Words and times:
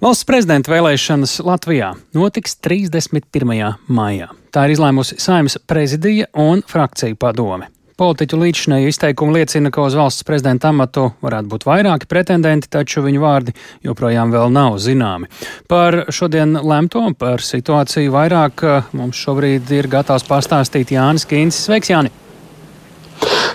Valsts 0.00 0.24
prezidenta 0.24 0.72
vēlēšanas 0.72 1.34
Latvijā 1.44 1.90
notiks 2.16 2.54
31. 2.64 3.74
maijā. 3.92 4.30
Tā 4.48 4.62
ir 4.64 4.72
izlēmusi 4.72 5.18
Saimnes 5.20 5.58
prezidija 5.68 6.30
un 6.40 6.62
frakciju 6.64 7.18
padome. 7.20 7.68
Politiķu 8.00 8.38
līdzinēju 8.40 8.88
izteikumi 8.88 9.36
liecina, 9.36 9.68
ka 9.68 9.84
uz 9.84 9.98
valsts 10.00 10.24
prezidenta 10.24 10.70
amatu 10.72 11.10
varētu 11.20 11.52
būt 11.52 11.68
vairāki 11.68 12.08
pretendenti, 12.08 12.70
taču 12.72 13.04
viņu 13.04 13.20
vārdi 13.20 13.52
joprojām 13.84 14.32
vēl 14.32 14.48
nav 14.56 14.78
zināmi. 14.80 15.28
Par 15.68 16.06
šodien 16.08 16.56
lemto, 16.64 17.04
par 17.20 17.44
situāciju 17.44 18.16
vairāk 18.16 18.64
mums 18.96 19.20
šobrīd 19.20 19.68
ir 19.82 19.92
gatavs 19.92 20.24
pastāstīt 20.24 20.96
Jānis 20.96 21.28
Kīncis. 21.28 21.68
Sveiks, 21.68 21.92
Jāni! 21.92 22.16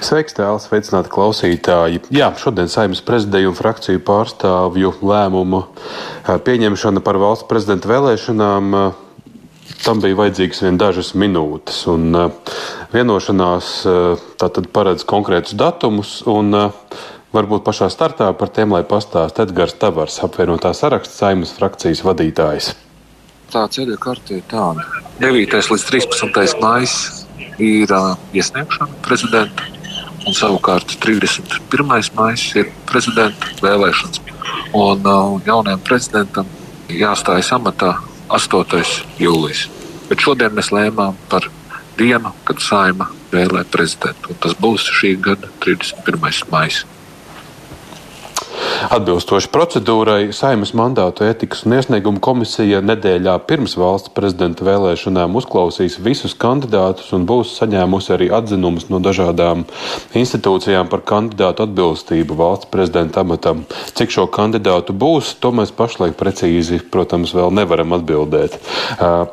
Sveiks, 0.03 0.35
tēls, 0.35 0.67
sveicināti 0.67 1.11
klausītāji. 1.13 2.01
Jā, 2.13 2.31
šodien 2.39 2.69
saimnes 2.71 3.03
prezidiju 3.05 3.51
un 3.51 3.57
frakciju 3.57 4.01
pārstāvju 4.05 4.95
lēmumu 5.05 5.61
pieņemšana 6.25 7.03
par 7.05 7.19
valsts 7.21 7.47
prezidenta 7.49 7.89
vēlēšanām. 7.91 8.77
Tam 9.85 10.01
bija 10.01 10.17
vajadzīgs 10.17 10.63
vien 10.65 10.79
dažas 10.81 11.13
minūtes, 11.17 11.83
un 11.91 12.15
vienošanās 12.93 13.71
tātad 14.41 14.69
paredz 14.73 15.05
konkrētus 15.07 15.57
datumus, 15.57 16.19
un 16.29 16.53
varbūt 17.35 17.65
pašā 17.65 17.89
startā 17.93 18.31
par 18.37 18.51
tiem, 18.55 18.73
lai 18.73 18.83
pastāst 18.87 19.39
Edgars 19.43 19.77
Tavars, 19.81 20.17
apvienotā 20.25 20.73
saraksta 20.77 21.25
saimnes 21.25 21.53
frakcijas 21.57 22.03
vadītājs. 22.05 22.73
Tā 23.53 23.67
ceļa 23.71 23.99
karte 24.01 24.39
ir 24.39 24.45
tāda. 24.51 24.85
9. 25.21 25.53
līdz 25.69 25.87
13. 25.91 26.59
maijs 26.63 26.97
ir 27.61 27.91
uh, 27.93 28.15
iesniegšana 28.35 29.03
prezidenta 29.05 29.74
Un 30.25 30.33
savukārt 30.33 30.95
31. 31.03 31.85
maija 32.17 32.61
ir 32.61 32.71
prezidenta 32.89 33.51
vēlēšanas. 33.61 34.21
Un 34.73 35.05
uh, 35.05 35.35
jaunajam 35.45 35.83
prezidentam 35.85 36.49
jāstājas 36.89 37.51
amatā 37.53 37.91
8. 38.33 38.81
jūlijas. 39.21 39.67
Bet 40.09 40.25
šodien 40.25 40.57
mēs 40.57 40.71
lēmām 40.73 41.17
par 41.29 41.45
dienu, 41.99 42.33
kad 42.47 42.61
saima 42.61 43.11
vēlē 43.31 43.63
prezidentu. 43.69 44.33
Un 44.33 44.41
tas 44.41 44.57
būs 44.57 44.89
šī 44.97 45.15
gada 45.21 45.49
31. 45.65 46.49
maija. 46.51 46.94
Atbilstoši 48.85 49.49
procedūrai, 49.49 50.29
Saimas 50.35 50.73
mandātu 50.77 51.25
etikas 51.25 51.63
un 51.65 51.73
iesniegumu 51.77 52.19
komisija 52.23 52.81
nedēļā 52.85 53.33
pirms 53.49 53.73
valsts 53.79 54.11
prezidenta 54.13 54.65
vēlēšanām 54.67 55.33
uzklausīs 55.39 55.95
visus 56.03 56.35
kandidātus 56.37 57.09
un 57.15 57.25
būs 57.29 57.55
saņēmusi 57.57 58.13
arī 58.13 58.27
atzinumus 58.35 58.85
no 58.91 58.99
dažādām 59.03 59.63
institūcijām 60.17 60.89
par 60.91 61.01
kandidātu 61.07 61.65
atbilstību 61.65 62.37
valsts 62.37 62.69
prezidenta 62.73 63.23
amatam. 63.25 63.63
Cik 63.97 64.13
šo 64.13 64.27
kandidātu 64.29 64.93
būs, 64.93 65.33
to 65.41 65.53
mēs 65.55 65.73
pašlaik 65.75 66.17
precīzi, 66.19 66.81
protams, 66.91 67.33
vēl 67.37 67.55
nevaram 67.55 67.95
atbildēt. 67.97 68.59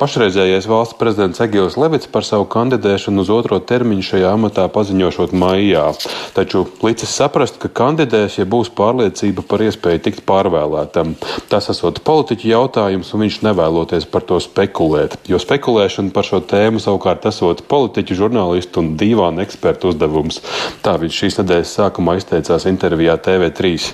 Pašreizējais 0.01 0.71
valsts 0.71 0.97
prezidents 1.01 1.43
Egils 1.45 1.77
Levits 1.81 2.09
par 2.09 2.25
savu 2.29 2.49
kandidēšanu 2.53 3.27
uz 3.27 3.35
otro 3.35 3.61
termiņu 3.61 4.09
šajā 4.15 4.33
amatā 4.39 4.69
paziņošot 4.73 5.37
maijā. 5.37 5.91
Taču 6.37 6.65
licis 6.87 7.13
saprast, 7.13 7.61
ka 7.61 7.69
kandidēs, 7.69 8.41
ja 8.41 8.49
būs 8.49 8.73
pārliecība 8.73 9.42
šaubu 9.43 9.49
par 9.49 9.63
iespēju 9.63 10.03
tikt 10.03 10.23
pārvēlētam. 10.27 11.17
Tas 11.49 11.69
esot 11.71 12.03
politiķu 12.05 12.49
jautājums, 12.49 13.13
un 13.15 13.23
viņš 13.23 13.43
nevēloties 13.43 14.07
par 14.11 14.23
to 14.23 14.39
spekulēt. 14.41 15.19
Jo 15.29 15.39
spekulēšana 15.39 16.13
par 16.13 16.25
šo 16.25 16.41
tēmu 16.41 16.81
savukārt 16.81 17.27
esot 17.27 17.63
politiķu, 17.69 18.15
žurnālistu 18.15 18.81
un 18.81 18.97
divānu 18.97 19.43
ekspertu 19.43 19.93
uzdevums. 19.93 20.41
Tā 20.83 20.97
viņš 20.99 21.19
šīs 21.23 21.39
nedēļas 21.41 21.75
sākumā 21.79 22.17
izteicās 22.19 22.67
intervijā 22.67 23.17
TV3. 23.19 23.93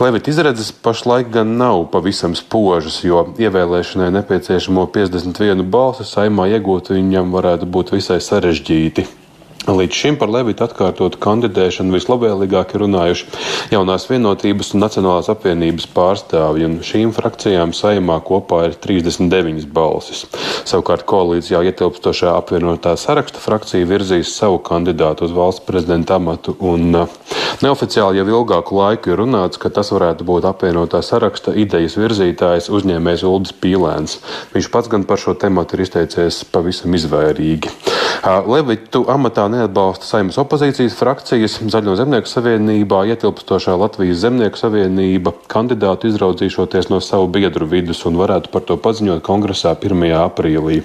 Levita 0.00 0.30
izredzes 0.30 0.72
pašlaik 0.72 1.32
gan 1.32 1.56
nav 1.58 1.88
pavisam 1.92 2.34
spožas, 2.34 3.02
jo 3.04 3.26
ievēlēšanai 3.38 4.12
nepieciešamo 4.18 4.86
51 4.92 5.64
balsu 5.70 6.06
saimā 6.06 6.50
iegūt 6.56 6.92
viņam 6.92 7.32
varētu 7.32 7.68
būt 7.68 7.96
visai 7.96 8.20
sarežģīti. 8.20 9.21
Līdz 9.62 9.94
šim 9.94 10.16
par 10.18 10.26
Levitu 10.26 10.64
atkārtotu 10.66 11.20
kandidēšanu 11.22 11.94
vislabvēlīgāk 11.94 12.72
ir 12.74 12.82
runājuši 12.82 13.28
jaunās 13.70 14.08
vienotības 14.10 14.72
un 14.74 14.82
Nacionālās 14.82 15.28
apvienības 15.30 15.86
pārstāvji, 15.94 16.66
un 16.66 16.74
šīm 16.82 17.12
frakcijām 17.14 17.70
saimā 17.76 18.16
kopā 18.26 18.64
ir 18.66 18.74
39 18.82 19.68
balsis. 19.70 20.24
Savukārt 20.66 21.06
koalīcijā 21.06 21.62
ietilpstošā 21.70 22.34
apvienotā 22.40 22.96
saraksta 22.98 23.38
frakcija 23.44 23.86
virzīs 23.86 24.34
savu 24.34 24.58
kandidātu 24.66 25.28
uz 25.28 25.36
valsts 25.36 25.62
prezidenta 25.68 26.18
amatu, 26.18 26.56
un 26.58 27.04
uh, 27.04 27.16
neoficiāli 27.62 28.18
jau 28.18 28.26
ilgāku 28.40 28.80
laiku 28.80 29.14
ir 29.14 29.22
runāts, 29.22 29.62
ka 29.62 29.70
tas 29.70 29.94
varētu 29.94 30.26
būt 30.26 30.50
apvienotā 30.50 31.04
saraksta 31.06 31.54
idejas 31.54 31.94
virzītājs 32.02 32.66
uzņēmējs 32.66 33.26
Uldis 33.30 33.54
Pīlēns. 33.62 34.18
Viņš 34.58 34.74
pats 34.74 34.90
gan 34.90 35.06
par 35.06 35.22
šo 35.22 35.38
tematu 35.38 35.78
ir 35.78 35.86
izteicies 35.86 36.42
pavisam 36.50 36.98
izvairīgi. 36.98 37.91
Uh, 38.20 38.44
Levitu 38.46 39.02
amatā 39.10 39.48
neatbalsta 39.50 40.06
saimnes 40.06 40.36
opozīcijas 40.38 40.94
frakcijas, 40.98 41.56
Zaļo 41.72 41.96
zemnieku 41.98 42.30
savienībā 42.30 43.00
ietilpstošā 43.14 43.74
Latvijas 43.80 44.20
zemnieku 44.22 44.60
savienība 44.60 45.32
kandidātu 45.50 46.10
izraudzīšoties 46.12 46.90
no 46.92 47.00
savu 47.02 47.30
biedru 47.32 47.66
vidus 47.70 48.04
un 48.06 48.20
varētu 48.20 48.52
par 48.52 48.66
to 48.68 48.76
paziņot 48.76 49.24
kongresā 49.26 49.74
1. 49.74 50.04
aprīlī. 50.20 50.82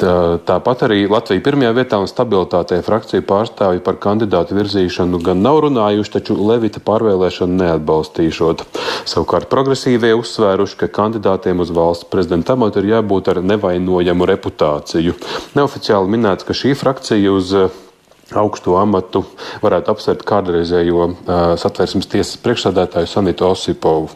Tāpat 0.00 0.86
arī 0.86 1.02
Latvija 1.10 1.42
pirmajā 1.44 1.72
vietā 1.76 1.98
un 2.00 2.08
stabilitātē 2.08 2.78
frakciju 2.86 3.24
pārstāvji 3.28 3.82
par 3.84 3.98
kandidātu 4.00 4.56
virzīšanu 4.56 5.20
gan 5.24 5.42
nav 5.44 5.60
runājuši, 5.66 6.12
taču 6.14 6.36
Levita 6.38 6.80
pārvēlēšanu 6.84 7.58
neatbalstīšot. 7.60 8.64
Savukārt 9.10 9.50
progresīvie 9.52 10.14
uzsvēruši, 10.16 10.78
ka 10.80 10.90
kandidātiem 11.00 11.60
uz 11.60 11.72
valsts 11.76 12.08
prezidenta 12.08 12.56
amatu 12.56 12.80
ir 12.80 12.94
jābūt 12.94 13.30
ar 13.34 13.42
nevainojamu 13.44 14.28
reputāciju. 14.32 15.16
Neoficiāli 15.58 16.16
minēts, 16.16 16.48
ka 16.48 16.56
šī 16.56 16.74
frakcija 16.78 17.36
uz 17.36 17.54
augstu 18.36 18.76
amatu 18.78 19.24
varētu 19.62 19.92
apsvērt 19.92 20.22
kādreizējo 20.28 21.06
uh, 21.06 21.14
satversmes 21.60 22.08
tiesas 22.10 22.38
priekšsādātāju 22.44 23.08
Sanitu 23.10 23.48
Osipovu. 23.48 24.10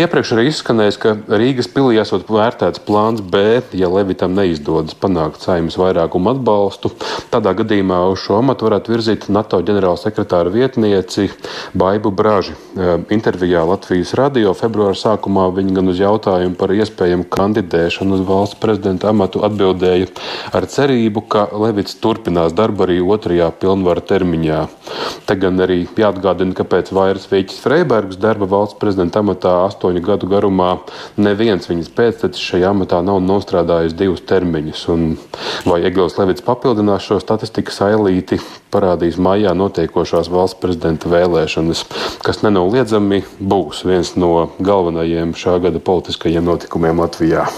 Iepriekš 0.00 0.34
arī 0.34 0.46
izskanējis, 0.50 0.98
ka 1.00 1.14
Rīgas 1.30 1.70
pilī 1.72 1.98
esot 2.02 2.28
vērtēts 2.28 2.82
plāns 2.84 3.22
B, 3.24 3.62
ja 3.76 3.90
Levitam 3.92 4.34
neizdodas 4.36 4.96
panākt 4.98 5.44
saimnes 5.44 5.78
vairākumu 5.80 6.34
atbalstu. 6.34 6.92
Tādā 7.32 7.54
gadījumā 7.60 8.00
uz 8.12 8.24
šo 8.24 8.40
amatu 8.42 8.68
varētu 8.68 8.94
virzīt 8.94 9.28
NATO 9.32 9.60
ģenerālsekretāra 9.64 10.52
vietnieci 10.52 11.30
Baibu 11.78 12.12
Braži. 12.14 12.56
Uh, 12.74 13.00
intervijā 13.14 13.64
Latvijas 13.68 14.14
radio 14.18 14.52
februāra 14.58 14.98
sākumā 14.98 15.48
viņa 15.56 15.78
gan 15.78 15.92
uz 15.92 16.02
jautājumu 16.02 16.58
par 16.60 16.74
iespējamu 16.76 17.28
kandidēšanu 17.32 18.18
uz 18.18 18.26
valsts 18.28 18.60
prezidenta 18.60 19.10
amatu 19.14 19.44
atbildēja 19.46 20.10
ar 20.54 20.68
cerību, 20.68 21.24
ka 21.30 21.48
Levits 21.64 21.96
turpinās 22.02 22.54
darbu 22.56 22.86
arī 22.86 23.00
otrajā 23.00 23.53
pilnvaru 23.60 24.02
termiņā. 24.08 24.60
Te 25.24 25.36
gan 25.40 25.60
arī 25.64 25.84
jāatgādina, 25.98 26.54
ka 26.56 26.66
pēc 26.68 26.90
vairas 26.94 27.26
Vīķis 27.30 27.62
Freibergs 27.64 28.18
darba 28.20 28.48
valsts 28.50 28.78
prezidenta 28.80 29.22
amatā 29.24 29.54
astoņu 29.64 30.02
gadu 30.04 30.28
garumā 30.28 30.70
neviens 31.16 31.68
viņas 31.70 31.92
pēctecis 31.96 32.44
šajā 32.50 32.72
amatā 32.74 33.00
nav 33.04 33.22
nostrādājis 33.24 33.96
divus 33.96 34.24
termiņus. 34.28 34.86
Un 34.94 35.06
vai 35.68 35.80
Egils 35.88 36.18
Levits 36.20 36.44
papildinās 36.44 37.06
šo 37.08 37.20
statistikas 37.22 37.80
ailīti, 37.88 38.40
parādīs 38.74 39.16
maijā 39.16 39.54
notiekošās 39.56 40.32
valsts 40.32 40.60
prezidenta 40.60 41.12
vēlēšanas, 41.12 41.86
kas 42.24 42.42
nenoliedzami 42.46 43.22
būs 43.40 43.84
viens 43.88 44.16
no 44.20 44.50
galvenajiem 44.60 45.36
šā 45.38 45.60
gada 45.64 45.80
politiskajiem 45.80 46.44
notikumiem 46.52 47.00
Latvijā. 47.04 47.48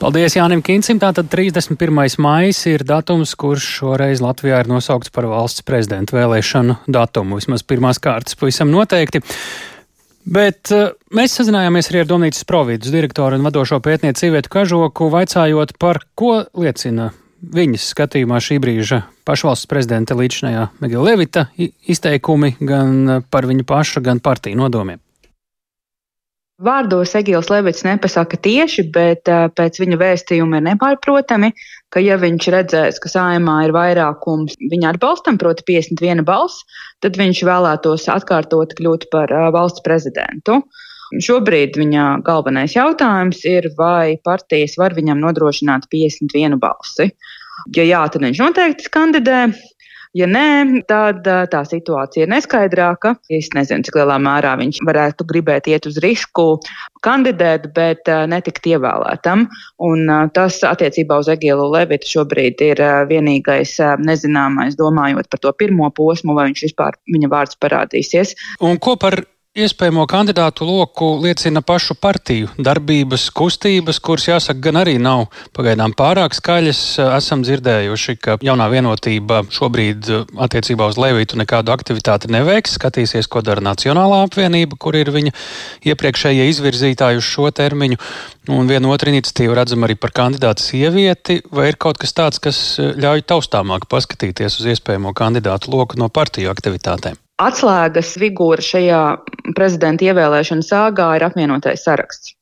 Paldies 0.00 0.36
Jānim 0.38 0.62
Kincim. 0.64 1.00
Tātad 1.02 1.28
31. 1.32 2.16
maijs 2.22 2.62
ir 2.70 2.84
datums, 2.88 3.34
kurš 3.38 3.66
šoreiz 3.80 4.22
Latvijā 4.24 4.62
ir 4.62 4.70
nosaukts 4.70 5.12
par 5.14 5.28
valsts 5.30 5.64
prezidenta 5.66 6.16
vēlēšanu 6.16 6.78
datumu. 6.88 7.40
Vismaz 7.40 7.66
pirmās 7.66 8.00
kārtas 8.02 8.38
pavisam 8.40 8.72
noteikti. 8.72 9.22
Bet 10.30 10.68
uh, 10.76 10.92
mēs 11.16 11.38
sazinājāmies 11.38 11.88
arī 11.90 12.02
ar 12.02 12.10
Donītas 12.10 12.44
Providus 12.48 12.92
direktoru 12.92 13.38
un 13.38 13.46
vadošo 13.46 13.80
pētnieci 13.84 14.26
Sīvietu 14.26 14.52
Kažoku, 14.52 15.08
vaicājot 15.12 15.74
par 15.80 16.02
ko 16.14 16.42
liecina 16.60 17.10
viņas 17.40 17.90
skatījumā 17.94 18.40
šī 18.44 18.58
brīža 18.60 19.02
pašvalsts 19.28 19.68
prezidenta 19.70 20.16
līdzinājā 20.18 20.66
Megila 20.82 21.06
Levita 21.08 21.46
izteikumi 21.58 22.54
gan 22.60 23.22
par 23.32 23.48
viņu 23.48 23.64
pašu, 23.68 24.04
gan 24.04 24.20
partiju 24.20 24.60
nodomiem. 24.60 25.00
Vārdos 26.60 27.14
Egils 27.16 27.48
Levits 27.48 27.86
nepasaka 27.86 28.36
tieši, 28.44 28.84
bet 28.92 29.28
uh, 29.32 29.46
pēc 29.56 29.78
viņa 29.80 29.96
vēstījuma 30.00 30.58
ir 30.60 30.66
nepārprotami, 30.66 31.54
ka 31.88 32.02
ja 32.04 32.18
viņš 32.20 32.48
redzēs, 32.52 33.00
ka 33.00 33.08
saimā 33.08 33.56
ir 33.64 33.72
vairākums 33.72 34.58
viņa 34.60 34.92
atbalstam, 34.92 35.38
proti 35.40 35.64
51 35.70 36.20
balss, 36.28 36.66
tad 37.00 37.16
viņš 37.16 37.42
vēlētos 37.48 38.04
atkārtot 38.12 38.76
kļūt 38.76 39.08
par 39.14 39.32
uh, 39.32 39.48
valsts 39.56 39.84
prezidentu. 39.86 40.60
Šobrīd 41.10 41.80
viņa 41.80 42.20
galvenais 42.26 42.76
jautājums 42.76 43.40
ir, 43.48 43.72
vai 43.78 44.20
partijas 44.22 44.76
var 44.78 44.94
viņam 44.94 45.18
nodrošināt 45.24 45.88
51 45.90 46.60
balsi. 46.60 47.08
Ja 47.76 47.88
jā, 47.88 48.04
tad 48.12 48.22
viņš 48.22 48.44
noteikti 48.44 48.92
kandidē. 48.92 49.40
Ja 50.18 50.26
nē, 50.26 50.82
tad 50.90 51.22
tā 51.22 51.60
situācija 51.68 52.24
ir 52.26 52.30
neskaidrāka. 52.32 53.12
Es 53.30 53.46
nezinu, 53.54 53.84
cik 53.86 54.00
lielā 54.00 54.16
mērā 54.18 54.56
viņš 54.58 54.80
varētu 54.88 55.26
gribēt 55.30 55.68
iet 55.70 55.86
uz 55.86 56.00
risku 56.02 56.46
kandidēt, 57.06 57.68
bet 57.76 58.10
netikt 58.32 58.66
ievēlētam. 58.72 59.46
Un 59.86 60.10
tas 60.34 60.58
attiecībā 60.66 61.20
uz 61.22 61.30
Egilu 61.30 61.68
Levitu 61.70 62.10
šobrīd 62.16 62.64
ir 62.72 62.82
vienīgais 63.10 63.76
nezināmais, 64.02 64.78
domājot 64.80 65.30
par 65.30 65.44
to 65.46 65.54
pirmo 65.62 65.92
posmu, 65.94 66.34
vai 66.34 66.50
viņš 66.50 66.66
vispār 66.66 66.98
viņa 67.06 67.30
vārds 67.30 67.60
parādīsies. 67.62 68.34
Un 68.66 68.82
ko 68.82 68.98
par 68.98 69.22
Iespējamo 69.58 70.04
kandidātu 70.06 70.62
loku 70.62 71.06
liecina 71.24 71.58
pašu 71.66 71.96
partiju 71.98 72.52
darbības, 72.62 73.24
kustības, 73.34 73.96
kuras, 73.98 74.28
jāsaka, 74.28 74.60
gan 74.62 74.76
arī 74.78 74.92
nav 75.02 75.24
pagaidām 75.58 75.90
pārāk 75.98 76.36
skaļas. 76.38 76.82
Esam 77.16 77.42
dzirdējuši, 77.42 78.12
ka 78.22 78.36
jaunā 78.46 78.68
vienotība 78.70 79.40
šobrīd 79.50 80.06
attiecībā 80.46 80.86
uz 80.86 81.00
Levītu 81.02 81.40
nekādu 81.40 81.74
aktivitāti 81.74 82.30
neveiks. 82.30 82.76
Skatīsies, 82.78 83.26
ko 83.26 83.42
dara 83.42 83.64
Nacionālā 83.66 84.20
apvienība, 84.28 84.78
kur 84.78 84.94
ir 84.94 85.10
viņa 85.16 85.34
iepriekšējie 85.82 86.46
izvirzītāji 86.52 87.18
uz 87.18 87.26
šo 87.26 87.50
termiņu. 87.50 87.98
Un 88.54 88.70
viena 88.70 88.92
otra 88.94 89.10
iniciatīva 89.10 89.56
redzam 89.58 89.82
arī 89.82 89.96
par 89.98 90.14
kandidātu 90.14 90.62
sievieti. 90.68 91.40
Vai 91.50 91.72
ir 91.72 91.80
kaut 91.82 91.98
kas 91.98 92.14
tāds, 92.14 92.38
kas 92.38 92.78
ļauj 92.78 93.26
taustāmāk 93.26 93.90
paskatīties 93.90 94.60
uz 94.62 94.70
iespējamo 94.76 95.10
kandidātu 95.10 95.74
loku 95.74 95.98
no 95.98 96.06
partiju 96.06 96.54
aktivitātēm? 96.54 97.18
Atslēgas 97.40 98.12
figūra 98.20 98.64
šajā 98.64 99.00
prezidenta 99.56 100.04
ievēlēšana 100.10 100.66
sāgā 100.66 101.06
ir 101.16 101.24
apvienotais 101.24 101.86
saraksts. 101.86 102.34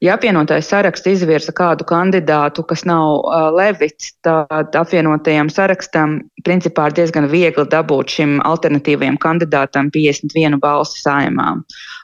Ja 0.00 0.14
apvienotais 0.14 0.68
saraksts 0.70 1.08
izvirza 1.10 1.50
kādu 1.58 1.82
kandidātu, 1.88 2.62
kas 2.70 2.84
nav 2.86 3.16
uh, 3.18 3.48
Levits, 3.50 4.12
tad 4.22 4.76
apvienotajam 4.78 5.48
sarakstam 5.50 6.20
principā 6.46 6.84
ir 6.86 6.94
diezgan 7.00 7.26
viegli 7.32 7.64
dabūt 7.66 8.14
šim 8.14 8.36
alternatīvajam 8.46 9.18
kandidātam 9.18 9.90
51 9.90 10.60
balsi 10.62 11.02
saimā. 11.02 11.48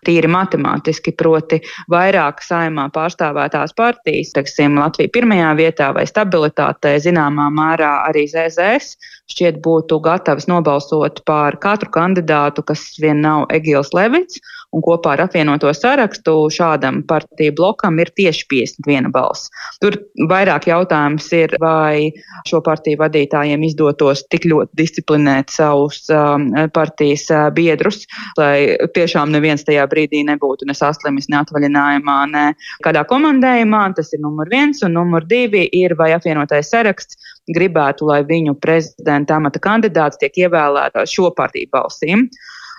Tīri 0.08 0.26
matemātiski, 0.26 1.14
proti, 1.14 1.60
vairāk 1.94 2.42
saimā 2.42 2.88
pārstāvētās 2.96 3.76
partijas, 3.78 4.34
teiksim, 4.34 4.74
Latvija 4.82 5.14
pirmajā 5.14 5.54
vietā 5.62 5.92
vai 5.94 6.02
stabilitātē, 6.10 6.96
zināmā 7.04 7.46
mērā 7.54 7.92
arī 8.08 8.26
ZZS, 8.32 8.98
šķiet 9.30 9.62
būtu 9.62 10.00
gatavs 10.02 10.50
nobalsot 10.50 11.22
par 11.30 11.60
katru 11.62 11.94
kandidātu, 11.94 12.66
kas 12.66 12.88
vien 12.98 13.22
nav 13.22 13.46
Egils 13.54 13.94
Levits 13.94 14.42
un 14.74 14.82
kopā 14.84 15.14
ar 15.14 15.24
apvienoto 15.26 15.70
sarakstu 15.74 16.34
šādam 16.52 17.02
partiju 17.08 17.54
blokam 17.56 17.98
ir 18.02 18.10
tieši 18.16 18.46
51 18.50 19.12
balss. 19.14 19.50
Tur 19.82 19.96
vairāk 20.30 20.68
jautājums 20.70 21.28
ir, 21.36 21.54
vai 21.62 22.10
šo 22.48 22.60
partiju 22.64 23.00
vadītājiem 23.02 23.64
izdotos 23.68 24.24
tik 24.32 24.48
ļoti 24.50 24.80
disciplinēt 24.80 25.54
savus 25.54 26.02
um, 26.12 26.48
partijas 26.74 27.26
uh, 27.32 27.46
biedrus, 27.54 28.02
lai 28.40 28.76
tiešām 28.96 29.32
neviens 29.34 29.64
tajā 29.66 29.86
brīdī 29.90 30.24
nebūtu 30.26 30.68
ne 30.68 30.76
saslimis, 30.76 31.30
ne 31.30 31.40
atvaļinājumā, 31.42 32.18
ne 32.32 32.46
kādā 32.84 33.04
komandējumā. 33.10 33.84
Tas 33.94 34.10
ir 34.16 34.22
numur 34.24 34.50
viens, 34.50 34.82
un 34.86 34.96
numur 34.98 35.26
divi 35.28 35.66
ir, 35.76 35.94
vai 35.98 36.12
apvienotais 36.16 36.72
saraksts 36.72 37.20
gribētu, 37.54 38.08
lai 38.08 38.22
viņu 38.26 38.56
prezidenta 38.62 39.38
amata 39.38 39.60
kandidāts 39.62 40.20
tiek 40.20 40.44
ievēlēts 40.46 41.12
šo 41.12 41.30
partiju 41.36 41.70
balsīm. 41.74 42.28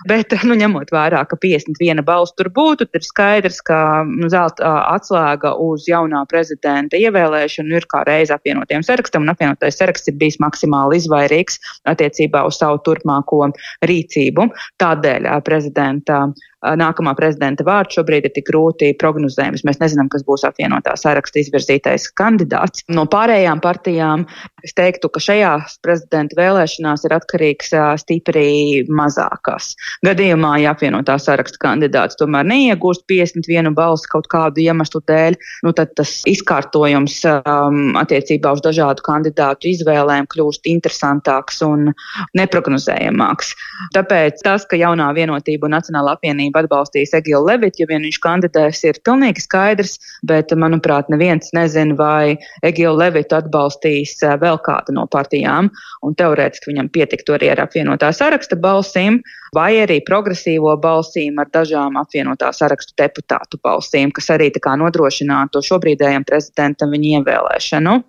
Bet, 0.04 0.34
nu, 0.44 0.56
ņemot 0.58 0.90
vērā, 0.92 1.22
ka 1.28 1.38
51 1.40 2.02
balss 2.04 2.34
tur 2.36 2.50
būtu, 2.52 2.84
tad 2.84 2.98
ir 3.00 3.06
skaidrs, 3.06 3.62
ka 3.64 3.78
nu, 4.08 4.28
zelta 4.32 4.74
atslēga 4.92 5.54
uz 5.62 5.86
jaunā 5.88 6.24
prezidenta 6.28 7.00
ievēlēšanu 7.00 7.78
ir 7.78 7.86
kā 7.88 8.02
reiz 8.08 8.32
apvienotiem 8.34 8.84
sarakstam, 8.84 9.24
un 9.24 9.32
apvienotais 9.32 9.80
saraksts 9.80 10.12
ir 10.12 10.18
bijis 10.20 10.36
maksimāli 10.42 11.00
izvairīgs 11.00 11.60
attiecībā 11.88 12.44
uz 12.48 12.60
savu 12.60 12.82
turpmāko 12.84 13.46
rīcību. 13.88 14.50
Tādēļ 14.82 15.30
prezidenta 15.46 16.26
nākamā 16.64 17.12
prezidenta 17.16 17.64
vārds 17.66 17.96
šobrīd 17.96 18.26
ir 18.26 18.32
tik 18.34 18.48
grūti 18.48 18.92
prognozējams. 19.00 19.64
Mēs 19.66 19.80
nezinām, 19.82 20.08
kas 20.12 20.24
būs 20.26 20.44
apvienotā 20.48 20.96
saraksta 20.98 21.40
izvirzītais 21.42 22.08
kandidāts. 22.16 22.84
No 22.88 23.06
pārējām 23.10 23.60
partijām 23.64 24.24
es 24.64 24.74
teiktu, 24.76 25.10
ka 25.12 25.22
šajās 25.22 25.78
prezidenta 25.84 26.38
vēlēšanās 26.38 27.06
ir 27.06 27.16
atkarīgs 27.16 27.74
stipri 28.02 28.84
mazākās. 28.88 29.74
Gadījumā, 30.06 30.56
ja 30.64 30.72
apvienotā 30.74 31.18
saraksta 31.22 31.60
kandidāts 31.62 32.18
tomēr 32.20 32.46
neiegūst 32.48 33.06
51 33.10 33.74
balsi 33.76 34.10
kaut 34.12 34.28
kādu 34.32 34.64
iemeslu 34.64 35.02
dēļ, 35.06 35.38
nu 35.66 35.74
tad 35.76 35.92
tas 35.98 36.18
izkārtojums 36.28 37.20
um, 37.30 37.94
attiecībā 38.00 38.56
uz 38.56 38.64
dažādu 38.64 39.04
kandidātu 39.06 39.70
izvēlēm 39.74 40.28
kļūst 40.32 40.66
interesantāks 40.72 41.62
un 41.66 41.92
neprognozējamāks. 42.36 43.52
Tāpēc 43.94 44.42
tas, 44.44 44.66
ka 44.68 44.78
jaunā 44.80 45.12
vienotība 45.16 45.68
un 45.68 45.76
Nacionāla 45.76 46.16
apvienība 46.16 46.55
Savienība 46.56 46.64
atbalstīs 46.64 47.12
Egilu 47.14 47.44
Levitu, 47.46 47.82
ja 47.82 47.86
vien 47.90 48.04
viņš 48.04 48.18
kandidēs, 48.22 48.82
ir 48.84 49.00
pilnīgi 49.04 49.42
skaidrs, 49.44 49.98
bet, 50.24 50.52
manuprāt, 50.56 51.08
neviens 51.12 51.52
nezina, 51.52 51.94
vai 51.96 52.36
Egilu 52.64 52.96
Levitu 52.96 53.36
atbalstīs 53.36 54.22
eh, 54.22 54.36
vēl 54.40 54.58
kāda 54.64 54.92
no 54.92 55.06
partijām, 55.06 55.70
un 56.02 56.14
teorētiski 56.14 56.72
viņam 56.72 56.88
pietiktu 56.88 57.36
arī 57.36 57.50
ar 57.52 57.60
apvienotā 57.66 58.12
saraksta 58.12 58.56
balsīm, 58.56 59.20
vai 59.54 59.82
arī 59.82 60.00
progresīvo 60.04 60.76
balsīm 60.80 61.38
ar 61.38 61.50
dažām 61.52 61.96
apvienotā 62.00 62.52
sarakstu 62.52 62.96
deputātu 62.96 63.60
balsīm, 63.62 64.12
kas 64.12 64.30
arī 64.30 64.50
nodrošinātu 64.56 65.62
šobrīdējiem 65.62 66.24
prezidentam 66.24 66.90
viņa 66.90 67.20
ievēlēšanu. 67.20 68.00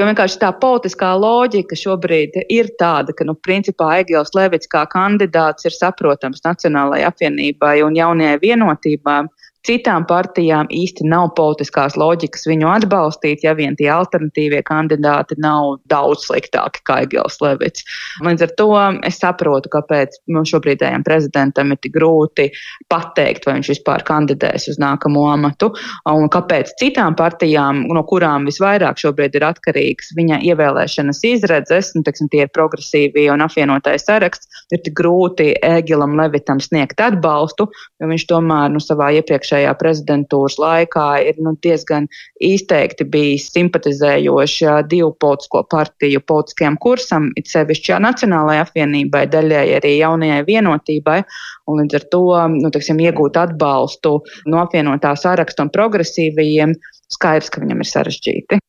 Jo 0.00 0.06
vienkārši 0.08 0.38
tā 0.40 0.48
politiskā 0.56 1.10
loģika 1.20 1.76
šobrīd 1.76 2.38
ir 2.48 2.70
tāda, 2.80 3.12
ka, 3.12 3.26
nu, 3.28 3.34
principā 3.44 3.98
Egils 4.00 4.30
Levits 4.32 4.70
kā 4.72 4.86
kandidāts 4.88 5.66
ir 5.68 5.74
saprotams 5.76 6.40
Nacionālajai 6.46 7.04
apvienībai 7.10 7.74
un 7.84 7.98
jaunajai 7.98 8.38
vienotībai. 8.40 9.18
Citām 9.66 10.06
partijām 10.08 10.70
īsti 10.72 11.04
nav 11.04 11.34
politiskās 11.36 11.92
loģikas 12.00 12.46
viņu 12.48 12.68
atbalstīt, 12.70 13.42
ja 13.44 13.52
vien 13.52 13.74
tie 13.76 13.90
alternatīvie 13.92 14.62
kandidāti 14.64 15.36
nav 15.36 15.74
daudz 15.92 16.24
sliktāki 16.24 16.80
kā 16.88 17.02
Egils 17.04 17.36
Levits. 17.44 17.84
Līdz 18.24 18.46
ar 18.46 18.54
to 18.56 18.68
es 19.04 19.18
saprotu, 19.20 19.68
kāpēc 19.74 20.16
šobrīdējiem 20.50 21.04
prezidentam 21.04 21.74
ir 21.74 21.80
tik 21.84 21.92
grūti 21.98 22.46
pateikt, 22.88 23.44
vai 23.44 23.58
viņš 23.58 23.72
vispār 23.74 24.04
kandidēs 24.08 24.70
uz 24.72 24.80
nākamo 24.80 25.26
amatu, 25.28 25.68
un 26.08 26.32
kāpēc 26.32 26.72
citām 26.80 27.18
partijām, 27.20 27.84
no 27.92 28.04
kurām 28.08 28.48
visvairāk 28.48 28.96
šobrīd 29.04 29.36
ir 29.36 29.44
atkarīgs 29.50 30.14
viņa 30.16 30.40
ievēlēšanas 30.54 31.20
izredzes, 31.34 31.92
nu, 31.98 32.04
teiksim, 32.06 32.32
tie 32.32 32.46
ir 32.46 32.54
progresīvie 32.56 33.28
un 33.34 33.44
apvienotais 33.44 34.08
saraksts, 34.08 34.64
ir 34.72 34.80
tik 34.80 34.96
grūti 35.02 35.52
Egilam 35.60 36.16
Levitam 36.16 36.64
sniegt 36.64 37.04
atbalstu, 37.04 37.68
jo 38.00 38.08
viņš 38.08 38.28
tomēr 38.32 38.72
nu, 38.72 38.80
savā 38.80 39.12
iepriekšējā 39.20 39.49
iepriekšējā 39.50 39.72
prezidentūras 39.78 40.58
laikā 40.58 41.06
ir 41.26 41.40
nu, 41.42 41.54
diezgan 41.62 42.08
izteikti 42.40 43.04
bijis 43.04 43.50
simpatizējoši 43.52 44.66
divu 44.88 45.12
politisko 45.18 45.64
partiju 45.70 46.20
politiskajam 46.20 46.76
kursam, 46.78 47.30
it 47.36 47.48
sevišķi 47.48 47.98
Nacionālajai 48.00 48.64
apvienībai, 48.64 49.26
daļai 49.30 49.66
arī 49.78 49.96
jaunajai 49.98 50.44
vienotībai, 50.46 51.22
un 51.66 51.82
līdz 51.82 51.94
ar 51.98 52.08
to 52.12 52.24
nu, 52.54 52.70
teiksim, 52.70 53.00
iegūt 53.00 53.36
atbalstu 53.36 54.20
no 54.46 54.62
apvienotā 54.62 55.14
saraksta 55.16 55.66
un 55.66 55.70
progresīvajiem, 55.74 56.74
skaidrs, 57.10 57.50
ka 57.50 57.60
viņam 57.60 57.82
ir 57.82 57.90
sarežģīti. 57.90 58.60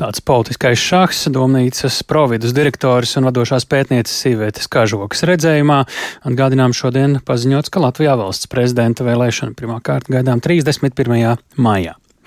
Tāds 0.00 0.22
politiskais 0.24 0.80
šahs, 0.80 1.26
domnīcas 1.34 2.00
providus 2.08 2.56
direktors 2.56 3.16
un 3.20 3.28
vadošās 3.28 3.68
pētnieces 3.68 4.18
Sīvētes 4.24 4.70
Kažokas 4.72 5.24
redzējumā. 5.28 5.82
Atgādinām 6.28 6.76
šodien 6.76 7.20
paziņots, 7.28 7.72
ka 7.72 7.84
Latvijā 7.84 8.18
valsts 8.18 8.50
prezidenta 8.50 9.06
vēlēšana 9.06 9.58
pirmā 9.58 9.80
kārta 9.84 10.18
gaidām 10.18 10.44
31. 10.44 11.38
maijā. 11.56 11.96